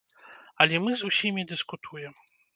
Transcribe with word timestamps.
Але 0.65 0.79
мы 0.85 0.91
з 1.03 1.11
усімі 1.11 1.45
дыскутуем. 1.53 2.13